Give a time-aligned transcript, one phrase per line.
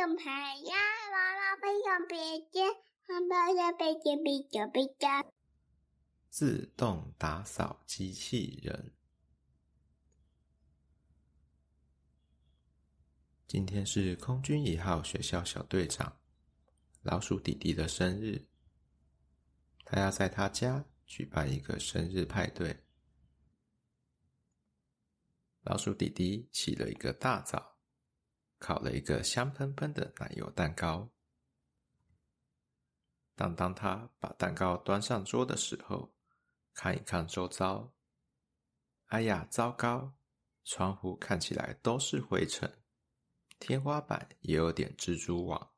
[0.00, 0.74] 熊牌呀，
[1.12, 2.64] 娃娃飞熊别接，
[3.06, 5.06] 爸爸的别接别接别接。
[6.30, 8.94] 自动打扫机器人。
[13.46, 16.16] 今天是空军一号学校小队长
[17.02, 18.48] 老鼠弟弟的生日，
[19.84, 22.84] 他要在他家举办一个生日派对。
[25.64, 27.69] 老鼠弟弟起了一个大早，
[28.60, 31.10] 烤了一个香喷喷的奶油蛋糕。
[33.34, 36.14] 但当他把蛋糕端上桌的时候，
[36.74, 37.92] 看一看周遭，
[39.06, 40.14] 哎呀，糟糕！
[40.62, 42.82] 窗户看起来都是灰尘，
[43.58, 45.72] 天花板也有点蜘蛛网，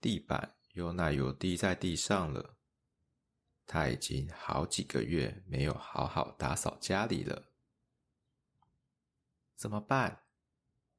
[0.00, 2.56] 地板有奶油滴在地上了。
[3.66, 7.50] 他已经好几个月没有好好打扫家里了。
[9.56, 10.27] 怎么办？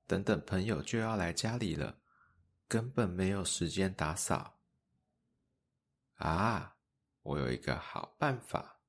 [0.09, 2.01] 等等，朋友就要来家里了，
[2.67, 4.59] 根本没有时间打扫。
[6.15, 6.77] 啊，
[7.21, 8.81] 我有一个好办法！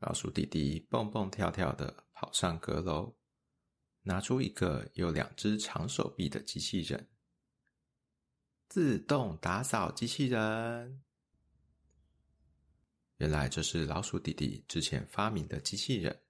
[0.00, 3.16] 老鼠弟弟蹦蹦跳跳的跑上阁楼，
[4.02, 7.08] 拿出一个有两只长手臂的机器人——
[8.68, 11.02] 自动打扫机器人。
[13.16, 16.25] 原来这是老鼠弟弟之前发明的机器人。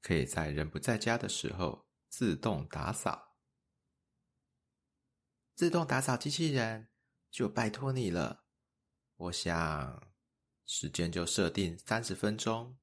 [0.00, 3.36] 可以在人不在家的时候自动打扫。
[5.54, 6.88] 自动打扫机器人，
[7.30, 8.46] 就拜托你了。
[9.16, 10.12] 我想
[10.64, 12.78] 时间就设定三十分钟，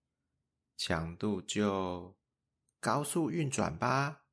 [0.76, 2.18] 强度就
[2.80, 4.26] 高速运转吧。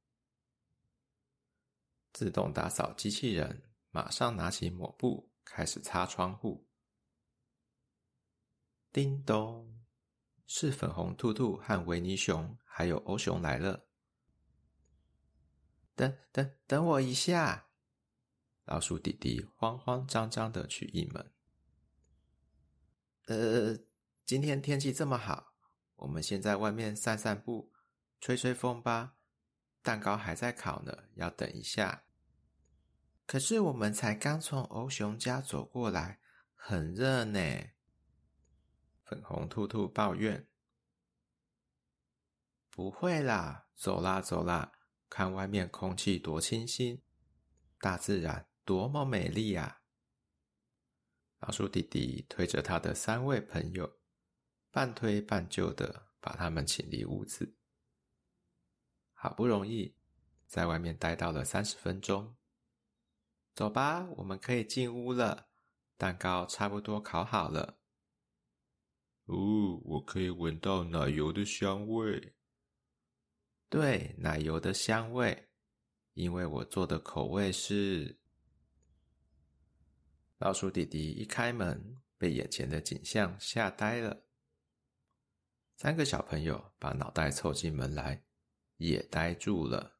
[2.12, 6.69] 自动打扫机器人马上拿起抹布开始擦窗户。
[8.92, 9.72] 叮咚。
[10.46, 13.86] 是粉红兔兔和维尼熊，还有欧熊来了。
[15.94, 17.69] 等等等我一下！
[18.64, 21.33] 老鼠弟弟慌慌张张的去应门。
[23.26, 23.78] 呃，
[24.25, 25.54] 今天天气这么好，
[25.94, 27.72] 我们先在外面散散步，
[28.21, 29.15] 吹吹风吧。
[29.81, 32.03] 蛋糕还在烤呢，要等一下。
[33.25, 36.19] 可是我们才刚从欧熊家走过来，
[36.56, 37.41] 很热呢。
[39.04, 40.48] 粉红兔兔抱怨
[42.74, 44.72] ：“不会啦，走啦走啦，
[45.08, 47.00] 看外面空气多清新，
[47.78, 49.82] 大自然多么美丽呀！”
[51.38, 54.00] 老鼠弟弟推着他的三位朋友，
[54.72, 57.54] 半推半就的把他们请离屋子。
[59.12, 59.94] 好不容易
[60.48, 62.34] 在外面待到了三十分钟，
[63.54, 65.48] 走吧，我们可以进屋了。
[65.96, 67.78] 蛋糕差不多烤好了。
[69.26, 72.34] 哦，我可以闻到奶油的香味。
[73.74, 75.48] 对，奶油的香味，
[76.12, 78.16] 因为我做的口味是……
[80.38, 84.26] 老鼠弟弟一开门，被眼前的景象吓呆了。
[85.74, 88.24] 三个小朋友把脑袋凑进门来，
[88.76, 89.98] 也呆住了。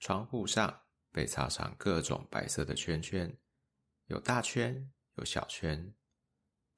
[0.00, 3.38] 窗户上被插上各种白色的圈圈，
[4.06, 5.94] 有大圈，有小圈。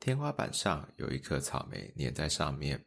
[0.00, 2.84] 天花板上有一颗草莓粘在上面，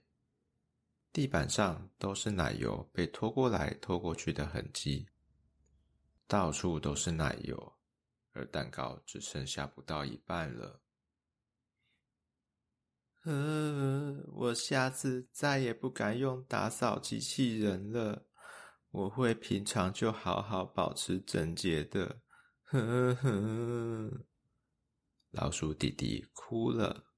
[1.12, 5.08] 地板上都是奶油被拖过来拖过去的痕迹，
[6.28, 7.78] 到处都是奶油，
[8.31, 10.81] 而蛋糕只剩下不到一半了。
[13.25, 18.28] 呃，我下次再也不敢用打扫机器人了，
[18.91, 22.22] 我会平常就好好保持整洁的。
[22.64, 24.26] 呵呵。
[25.31, 27.09] 老鼠弟弟哭了。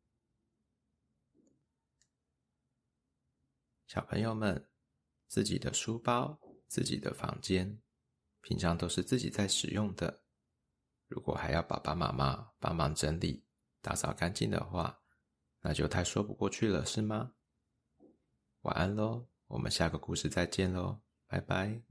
[3.93, 4.69] 小朋友们，
[5.27, 7.81] 自己的书包、自己的房间，
[8.39, 10.21] 平常都是自己在使用的。
[11.07, 13.43] 如果还要爸爸妈妈帮忙整理、
[13.81, 15.01] 打扫干净的话，
[15.59, 17.33] 那就太说不过去了，是吗？
[18.61, 21.90] 晚安喽，我们下个故事再见喽，拜拜。